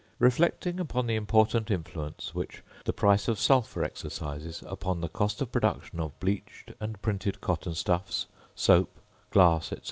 [0.17, 5.51] Reflecting upon the important influence which the price of sulphur exercises upon the cost of
[5.51, 8.25] production of bleached and printed cotton stuffs,
[8.55, 8.89] soap,
[9.29, 9.75] glass, &c.